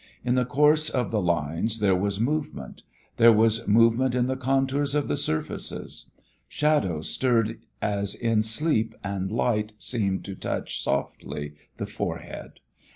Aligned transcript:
In 0.25 0.33
the 0.33 0.45
course 0.45 0.89
of 0.89 1.11
the 1.11 1.21
lines 1.21 1.77
there 1.77 1.93
was 1.93 2.19
movement; 2.19 2.81
there 3.17 3.31
was 3.31 3.67
movement 3.67 4.15
in 4.15 4.25
the 4.25 4.35
contours 4.35 4.95
of 4.95 5.07
the 5.07 5.15
surfaces; 5.15 6.09
shadows 6.47 7.07
stirred 7.07 7.59
as 7.83 8.15
in 8.15 8.41
sleep 8.41 8.95
and 9.03 9.31
light 9.31 9.73
seemed 9.77 10.25
to 10.25 10.35
softly 10.67 11.49
touch 11.49 11.59
the 11.77 11.85
forehead. 11.85 12.61